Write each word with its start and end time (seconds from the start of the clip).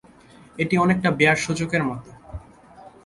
এটি 0.59 0.75
অনেকটা 0.77 1.09
বেয়ার 1.11 1.37
সূচকের 1.37 1.83
মত। 1.83 2.03